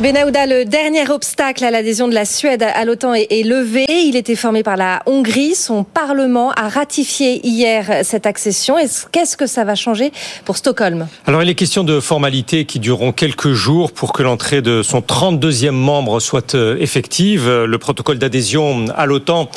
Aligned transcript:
Benahouda, 0.00 0.46
le 0.46 0.64
dernier 0.64 1.10
obstacle 1.10 1.64
à 1.64 1.72
l'adhésion 1.72 2.06
de 2.06 2.14
la 2.14 2.24
Suède 2.24 2.62
à 2.62 2.84
l'OTAN 2.84 3.14
est, 3.14 3.44
levé. 3.44 3.84
Il 3.88 4.14
était 4.14 4.36
formé 4.36 4.62
par 4.62 4.76
la 4.76 5.02
Hongrie. 5.06 5.56
Son 5.56 5.82
Parlement 5.82 6.52
a 6.52 6.68
ratifié 6.68 7.44
hier 7.44 8.04
cette 8.04 8.24
accession. 8.24 8.76
Qu'est-ce 9.10 9.36
que 9.36 9.48
ça 9.48 9.64
va 9.64 9.74
changer 9.74 10.12
pour 10.44 10.56
Stockholm? 10.56 11.08
Alors, 11.26 11.42
il 11.42 11.48
est 11.48 11.56
question 11.56 11.82
de 11.82 11.98
formalités 11.98 12.64
qui 12.64 12.78
dureront 12.78 13.10
quelques 13.10 13.54
jours 13.54 13.90
pour 13.90 14.12
que 14.12 14.22
l'entrée 14.22 14.62
de 14.62 14.82
son 14.84 15.00
32e 15.00 15.70
membre 15.70 16.20
soit 16.20 16.54
euh, 16.54 16.76
effective. 16.78 17.50
Le 17.50 17.78
protocole 17.78 18.18
d'adhésion 18.18 18.84
à 18.96 19.04
l'OTAN 19.04 19.50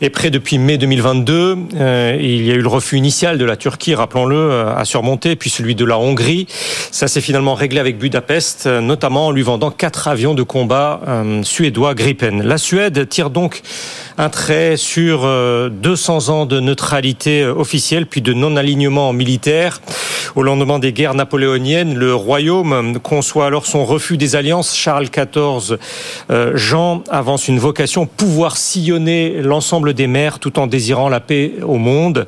est 0.00 0.10
prêt 0.10 0.30
depuis 0.30 0.58
mai 0.58 0.78
2022. 0.78 1.58
Euh, 1.74 2.16
il 2.20 2.46
y 2.46 2.52
a 2.52 2.54
eu 2.54 2.62
le 2.62 2.68
refus 2.68 2.96
initial 2.96 3.38
de 3.38 3.44
la 3.44 3.56
Turquie, 3.56 3.96
rappelons-le, 3.96 4.36
euh, 4.36 4.76
à 4.76 4.84
surmonter, 4.84 5.34
puis 5.34 5.50
celui 5.50 5.74
de 5.74 5.84
la 5.84 5.98
Hongrie. 5.98 6.46
Ça 6.92 7.08
s'est 7.08 7.20
finalement 7.20 7.54
réglé 7.54 7.80
avec 7.80 7.98
Budapest, 7.98 8.66
notamment 8.66 9.26
en 9.26 9.30
lui 9.32 9.42
vendant 9.42 9.72
quatre 9.80 10.08
avions 10.08 10.34
de 10.34 10.42
combat 10.42 11.00
euh, 11.08 11.42
suédois 11.42 11.94
Gripen. 11.94 12.42
La 12.42 12.58
Suède 12.58 13.08
tire 13.08 13.30
donc 13.30 13.62
un 14.18 14.28
trait 14.28 14.76
sur 14.76 15.20
200 15.20 15.24
euh, 15.24 16.32
ans 16.32 16.44
de 16.44 16.60
neutralité 16.60 17.40
euh, 17.40 17.54
officielle 17.54 18.04
puis 18.04 18.20
de 18.20 18.34
non-alignement 18.34 19.14
militaire. 19.14 19.80
Au 20.36 20.42
lendemain 20.42 20.78
des 20.78 20.92
guerres 20.92 21.14
napoléoniennes, 21.14 21.94
le 21.94 22.14
royaume 22.14 22.98
conçoit 23.00 23.46
alors 23.46 23.66
son 23.66 23.84
refus 23.84 24.16
des 24.16 24.36
alliances. 24.36 24.76
Charles 24.76 25.08
XIV 25.08 25.78
Jean 26.54 27.02
avance 27.10 27.48
une 27.48 27.58
vocation 27.58 28.06
pouvoir 28.06 28.56
sillonner 28.56 29.42
l'ensemble 29.42 29.94
des 29.94 30.06
mers 30.06 30.38
tout 30.38 30.58
en 30.58 30.66
désirant 30.66 31.08
la 31.08 31.20
paix 31.20 31.54
au 31.62 31.76
monde. 31.76 32.26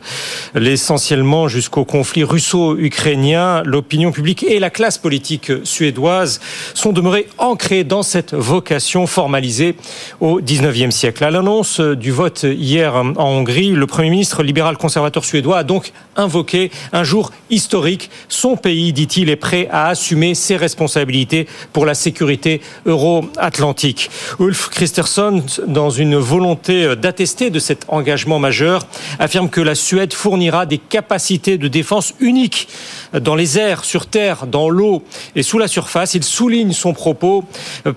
L'essentiellement 0.54 1.48
jusqu'au 1.48 1.84
conflit 1.84 2.24
russo-ukrainien, 2.24 3.62
l'opinion 3.64 4.12
publique 4.12 4.42
et 4.42 4.58
la 4.58 4.70
classe 4.70 4.98
politique 4.98 5.52
suédoise 5.64 6.40
sont 6.74 6.92
demeurées 6.92 7.28
ancré 7.38 7.84
dans 7.84 8.02
cette 8.02 8.34
vocation 8.34 9.06
formalisée 9.06 9.76
au 10.20 10.40
19e 10.40 10.90
siècle. 10.90 11.24
À 11.24 11.30
l'annonce 11.30 11.80
du 11.80 12.10
vote 12.10 12.44
hier 12.44 12.94
en 12.94 13.14
Hongrie, 13.16 13.70
le 13.70 13.86
Premier 13.86 14.10
ministre 14.10 14.42
libéral 14.42 14.76
conservateur 14.76 15.24
suédois 15.24 15.58
a 15.58 15.64
donc 15.64 15.92
invoqué 16.16 16.70
un 16.92 17.04
jour 17.04 17.32
historique. 17.50 17.81
Son 18.28 18.56
pays, 18.56 18.92
dit-il, 18.92 19.28
est 19.28 19.36
prêt 19.36 19.68
à 19.70 19.88
assumer 19.88 20.34
ses 20.34 20.56
responsabilités 20.56 21.46
pour 21.72 21.86
la 21.86 21.94
sécurité 21.94 22.60
euro-atlantique. 22.86 24.10
Ulf 24.38 24.68
Christensen, 24.68 25.42
dans 25.66 25.90
une 25.90 26.16
volonté 26.16 26.94
d'attester 26.96 27.50
de 27.50 27.58
cet 27.58 27.84
engagement 27.88 28.38
majeur, 28.38 28.86
affirme 29.18 29.48
que 29.48 29.60
la 29.60 29.74
Suède 29.74 30.12
fournira 30.12 30.66
des 30.66 30.78
capacités 30.78 31.58
de 31.58 31.68
défense 31.68 32.14
uniques 32.20 32.68
dans 33.12 33.34
les 33.34 33.58
airs, 33.58 33.84
sur 33.84 34.06
terre, 34.06 34.46
dans 34.46 34.68
l'eau 34.68 35.02
et 35.34 35.42
sous 35.42 35.58
la 35.58 35.68
surface. 35.68 36.14
Il 36.14 36.24
souligne 36.24 36.72
son 36.72 36.92
propos 36.92 37.44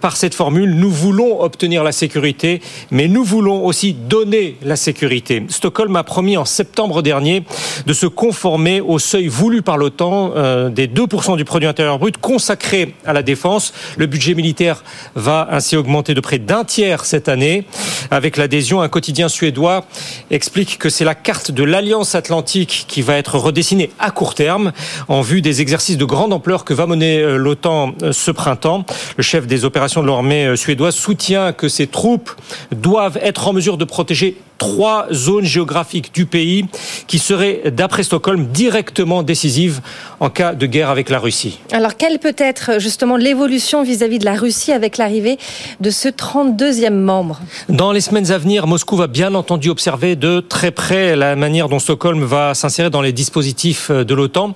par 0.02 0.18
cette 0.18 0.34
formule. 0.34 0.76
Nous 0.76 0.92
voulons 0.92 1.42
obtenir 1.42 1.84
la 1.84 1.92
sécurité, 1.92 2.62
mais 2.92 3.08
nous 3.08 3.24
voulons 3.24 3.66
aussi 3.66 3.94
donner 3.94 4.58
la 4.64 4.76
sécurité. 4.76 5.44
Stockholm 5.50 5.96
a 5.96 6.04
promis 6.04 6.38
en 6.38 6.46
septembre 6.46 7.02
dernier 7.02 7.44
de 7.86 7.94
se 7.94 8.08
conformer 8.08 8.82
au 8.82 9.00
seuil 9.00 9.28
voulu 9.28 9.62
par 9.62 9.75
l'OTAN 9.78 10.34
euh, 10.36 10.70
des 10.70 10.88
2% 10.88 11.38
du 11.38 11.46
produit 11.46 11.68
intérieur 11.68 12.00
brut 12.00 12.18
consacré 12.18 12.96
à 13.06 13.14
la 13.14 13.24
défense. 13.24 13.74
Le 13.98 14.06
budget 14.06 14.34
militaire 14.34 14.84
va 15.16 15.48
ainsi 15.52 15.76
augmenter 15.78 16.14
de 16.14 16.22
près 16.22 16.40
d'un 16.40 16.64
tiers 16.64 17.06
cette 17.06 17.30
année. 17.30 17.66
Avec 18.12 18.38
l'adhésion, 18.38 18.82
un 18.82 18.90
quotidien 18.90 19.28
suédois 19.28 19.86
explique 20.32 20.78
que 20.78 20.90
c'est 20.90 21.06
la 21.06 21.16
carte 21.16 21.52
de 21.52 21.64
l'Alliance 21.64 22.16
Atlantique 22.16 22.86
qui 22.88 23.02
va 23.02 23.16
être 23.18 23.38
redessinée 23.38 23.92
à 24.00 24.12
court 24.12 24.36
terme 24.36 24.72
en 25.08 25.22
vue 25.22 25.42
des 25.42 25.62
exercices 25.62 25.98
de 25.98 26.06
grande 26.06 26.34
ampleur 26.34 26.66
que 26.66 26.74
va 26.74 26.88
mener 26.88 27.20
euh, 27.20 27.38
l'OTAN 27.38 27.94
ce 28.12 28.32
printemps. 28.32 28.86
Le 29.18 29.24
chef 29.24 29.48
des 29.48 29.66
opérations 29.66 30.02
de 30.02 30.08
l'armée 30.08 30.46
euh, 30.46 30.56
suédoise 30.56 30.96
soutient 30.96 31.54
que 31.54 31.68
ces 31.68 31.88
troupes 31.88 32.32
doivent 32.72 33.20
être 33.22 33.48
en 33.48 33.54
mesure 33.54 33.78
de 33.78 33.86
protéger 33.86 34.38
trois 34.58 35.08
zones 35.12 35.46
géographiques 35.46 36.14
du 36.14 36.26
pays 36.26 36.66
qui 37.08 37.20
seraient, 37.20 37.64
d'après 37.72 38.04
Stockholm, 38.04 38.48
directement 38.48 39.24
décisives 39.24 39.82
en 40.20 40.30
cas 40.30 40.54
de 40.54 40.66
guerre 40.66 40.90
avec 40.90 41.10
la 41.10 41.20
Russie. 41.20 41.60
Alors, 41.72 41.98
quelle 41.98 42.20
peut 42.20 42.36
être 42.38 42.80
justement 42.80 43.18
l'évolution 43.18 43.84
vis-à-vis 43.84 44.20
de 44.20 44.26
la 44.26 44.36
Russie 44.36 44.72
avec 44.72 44.98
l'arrivée 44.98 45.38
de 45.80 45.90
ce 45.90 46.08
32e 46.08 46.90
membre? 46.92 47.40
Dans 47.70 47.92
les 47.92 48.02
semaines 48.02 48.32
à 48.32 48.38
venir, 48.38 48.68
Moscou 48.68 48.96
va 48.96 49.08
bien 49.08 49.36
entendu 49.36 49.70
observer 49.70 50.16
de 50.16 50.40
très 50.40 50.72
près 50.72 51.16
la 51.16 51.36
manière 51.36 51.70
dont 51.70 51.80
Stockholm 51.80 52.24
va 52.24 52.54
s'insérer 52.54 52.90
dans 52.90 53.02
les 53.02 53.12
dispositifs 53.12 53.92
de 53.92 54.14
l'OTAN. 54.14 54.54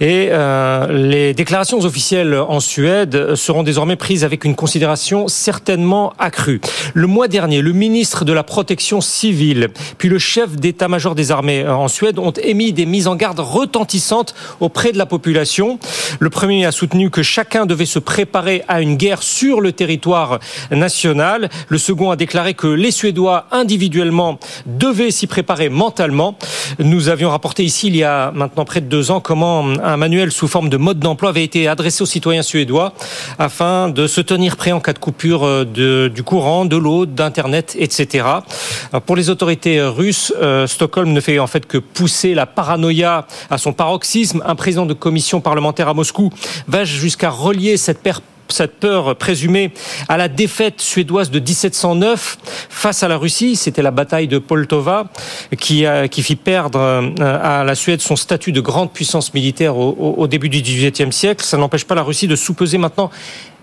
Et 0.00 0.28
euh, 0.30 0.86
les 0.92 1.34
déclarations 1.34 1.80
officielles 1.80 2.34
en 2.34 2.60
Suède 2.60 3.34
seront 3.34 3.62
désormais 3.62 3.96
prises 3.96 4.24
avec 4.24 4.44
une 4.44 4.54
considération 4.54 5.28
certainement 5.28 6.12
accrue. 6.18 6.60
Le 6.94 7.06
mois 7.06 7.28
dernier, 7.28 7.62
le 7.62 7.72
ministre 7.72 8.24
de 8.24 8.32
la 8.32 8.42
Protection 8.42 9.00
civile 9.00 9.68
puis 9.98 10.08
le 10.08 10.18
chef 10.18 10.56
d'état-major 10.56 11.14
des 11.14 11.30
armées 11.30 11.62
euh, 11.62 11.74
en 11.74 11.88
Suède 11.88 12.18
ont 12.18 12.32
émis 12.32 12.72
des 12.72 12.86
mises 12.86 13.06
en 13.06 13.16
garde 13.16 13.40
retentissantes 13.40 14.34
auprès 14.60 14.92
de 14.92 14.98
la 14.98 15.06
population. 15.06 15.78
Le 16.18 16.30
premier 16.30 16.66
a 16.66 16.72
soutenu 16.72 17.10
que 17.10 17.22
chacun 17.22 17.66
devait 17.66 17.86
se 17.86 17.98
préparer 17.98 18.62
à 18.68 18.80
une 18.80 18.96
guerre 18.96 19.22
sur 19.22 19.60
le 19.60 19.72
territoire 19.72 20.38
national. 20.70 21.50
Le 21.68 21.78
second 21.78 22.10
a 22.10 22.16
déclaré 22.16 22.54
que 22.54 22.66
les 22.66 22.90
Suédois 22.90 23.46
individuellement 23.50 24.38
devaient 24.66 25.10
s'y 25.10 25.26
préparer 25.26 25.68
mentalement. 25.68 26.36
Nous 26.78 27.08
avions 27.08 27.30
rapporté 27.30 27.64
ici 27.64 27.88
il 27.88 27.96
y 27.96 28.04
a 28.04 28.30
maintenant 28.32 28.64
près 28.64 28.80
de 28.80 28.86
deux 28.86 29.10
ans 29.10 29.20
comment 29.20 29.64
un 29.82 29.96
manuel 29.96 30.32
sous 30.32 30.48
forme 30.48 30.68
de 30.68 30.76
mode 30.76 30.98
d'emploi 30.98 31.30
avait 31.30 31.44
été 31.44 31.68
adressé 31.68 32.02
aux 32.02 32.06
citoyens 32.06 32.42
suédois 32.42 32.92
afin 33.38 33.88
de 33.88 34.06
se 34.06 34.20
tenir 34.20 34.56
prêts 34.56 34.72
en 34.72 34.80
cas 34.80 34.92
de 34.92 34.98
coupure 34.98 35.44
euh, 35.44 36.08
du 36.08 36.22
courant, 36.22 36.64
de 36.64 36.76
l'eau, 36.76 37.06
d'internet, 37.06 37.76
etc. 37.78 38.26
Pour 39.06 39.16
les 39.16 39.30
autorités 39.30 39.80
russes, 39.82 40.32
euh, 40.40 40.66
Stockholm 40.66 41.12
ne 41.12 41.20
fait 41.20 41.38
en 41.38 41.46
fait 41.46 41.66
que 41.66 41.78
pousser 41.78 42.34
la 42.34 42.46
paranoïa 42.46 43.26
à 43.50 43.58
son 43.58 43.72
paroxysme. 43.72 44.42
Un 44.46 44.54
président 44.54 44.86
de 44.86 44.94
commission 44.94 45.40
parlementaire 45.40 45.88
à 45.88 45.94
Moscou 45.94 46.30
va 46.68 46.84
jusqu'à 46.84 47.30
relier 47.30 47.76
cette 47.76 48.00
cette 48.52 48.76
peur 48.76 49.16
présumée 49.16 49.72
à 50.08 50.16
la 50.16 50.28
défaite 50.28 50.80
suédoise 50.80 51.30
de 51.30 51.38
1709 51.38 52.38
face 52.68 53.02
à 53.02 53.08
la 53.08 53.16
Russie. 53.16 53.56
C'était 53.56 53.82
la 53.82 53.90
bataille 53.90 54.28
de 54.28 54.38
Poltova 54.38 55.06
qui, 55.58 55.84
qui 56.10 56.22
fit 56.22 56.36
perdre 56.36 56.78
euh, 56.80 57.10
à 57.20 57.64
la 57.64 57.74
Suède 57.74 58.00
son 58.00 58.16
statut 58.16 58.52
de 58.52 58.60
grande 58.60 58.92
puissance 58.92 59.34
militaire 59.34 59.76
au, 59.76 60.14
au 60.16 60.26
début 60.26 60.48
du 60.48 60.60
XVIIIe 60.60 61.12
siècle. 61.12 61.44
Ça 61.44 61.56
n'empêche 61.56 61.84
pas 61.84 61.94
la 61.94 62.02
Russie 62.02 62.28
de 62.28 62.36
sous-peser 62.36 62.78
maintenant 62.78 63.10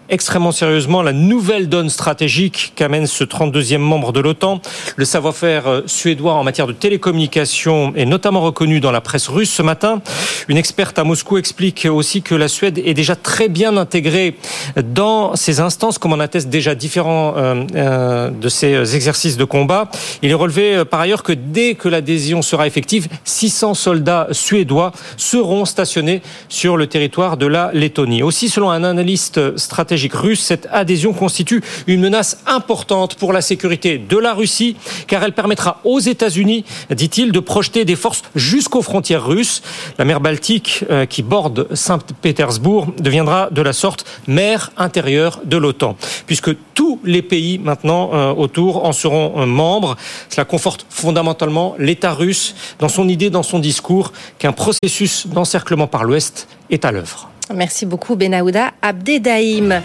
extrêmement 0.09 0.51
sérieusement 0.51 1.01
la 1.01 1.13
nouvelle 1.13 1.69
donne 1.69 1.89
stratégique 1.89 2.73
qu'amène 2.75 3.07
ce 3.07 3.23
32e 3.23 3.77
membre 3.77 4.11
de 4.11 4.19
l'OTAN. 4.19 4.61
Le 4.95 5.05
savoir-faire 5.05 5.67
euh, 5.67 5.81
suédois 5.85 6.33
en 6.33 6.43
matière 6.43 6.67
de 6.67 6.73
télécommunication 6.73 7.93
est 7.95 8.05
notamment 8.05 8.41
reconnu 8.41 8.79
dans 8.79 8.91
la 8.91 9.01
presse 9.01 9.27
russe 9.27 9.51
ce 9.51 9.61
matin. 9.61 10.01
Une 10.47 10.57
experte 10.57 10.97
à 10.97 11.03
Moscou 11.03 11.37
explique 11.37 11.87
aussi 11.89 12.21
que 12.21 12.35
la 12.35 12.47
Suède 12.47 12.81
est 12.83 12.93
déjà 12.93 13.15
très 13.15 13.49
bien 13.49 13.77
intégrée 13.77 14.35
dans 14.83 15.35
ces 15.35 15.59
instances, 15.59 15.97
comme 15.97 16.13
en 16.13 16.19
attestent 16.19 16.49
déjà 16.49 16.75
différents 16.75 17.35
euh, 17.37 17.63
euh, 17.75 18.29
de 18.29 18.49
ces 18.49 18.95
exercices 18.95 19.37
de 19.37 19.43
combat. 19.43 19.89
Il 20.21 20.31
est 20.31 20.35
relevé 20.35 20.83
par 20.85 21.01
ailleurs 21.01 21.23
que 21.23 21.33
dès 21.33 21.75
que 21.75 21.87
l'adhésion 21.87 22.41
sera 22.41 22.67
effective, 22.67 23.07
600 23.25 23.73
soldats 23.73 24.27
suédois 24.31 24.91
seront 25.17 25.65
stationnés 25.65 26.21
sur 26.47 26.77
le 26.77 26.87
territoire 26.87 27.37
de 27.37 27.45
la 27.45 27.71
Lettonie. 27.73 28.23
Aussi, 28.23 28.49
selon 28.49 28.71
un 28.71 28.83
analyste 28.83 29.57
stratégique, 29.57 29.98
cette 30.35 30.67
adhésion 30.71 31.13
constitue 31.13 31.61
une 31.87 32.01
menace 32.01 32.39
importante 32.45 33.15
pour 33.15 33.33
la 33.33 33.41
sécurité 33.41 33.97
de 33.97 34.17
la 34.17 34.33
Russie, 34.33 34.75
car 35.07 35.23
elle 35.23 35.33
permettra 35.33 35.81
aux 35.83 35.99
États-Unis, 35.99 36.65
dit-il, 36.91 37.31
de 37.31 37.39
projeter 37.39 37.85
des 37.85 37.95
forces 37.95 38.23
jusqu'aux 38.35 38.81
frontières 38.81 39.25
russes. 39.25 39.61
La 39.97 40.05
mer 40.05 40.19
Baltique, 40.19 40.85
euh, 40.89 41.05
qui 41.05 41.23
borde 41.23 41.67
Saint-Pétersbourg, 41.73 42.87
deviendra 42.99 43.49
de 43.51 43.61
la 43.61 43.73
sorte 43.73 44.05
mer 44.27 44.71
intérieure 44.77 45.41
de 45.43 45.57
l'OTAN, 45.57 45.95
puisque 46.25 46.51
tous 46.73 46.99
les 47.03 47.21
pays 47.21 47.57
maintenant 47.59 48.11
euh, 48.13 48.31
autour 48.31 48.85
en 48.85 48.91
seront 48.91 49.41
euh, 49.41 49.45
membres. 49.45 49.97
Cela 50.29 50.45
conforte 50.45 50.85
fondamentalement 50.89 51.75
l'État 51.77 52.13
russe 52.13 52.55
dans 52.79 52.89
son 52.89 53.07
idée, 53.09 53.29
dans 53.29 53.43
son 53.43 53.59
discours, 53.59 54.13
qu'un 54.37 54.53
processus 54.53 55.27
d'encerclement 55.27 55.87
par 55.87 56.03
l'Ouest 56.03 56.47
est 56.69 56.85
à 56.85 56.91
l'œuvre. 56.91 57.29
Merci 57.53 57.85
beaucoup 57.85 58.15
Benahouda 58.15 58.71
Abdedaïm. 58.81 59.73